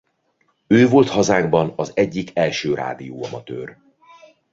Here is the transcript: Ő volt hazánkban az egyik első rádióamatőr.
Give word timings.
Ő 0.67 0.87
volt 0.87 1.09
hazánkban 1.09 1.73
az 1.75 1.91
egyik 1.95 2.31
első 2.37 2.73
rádióamatőr. 2.73 3.77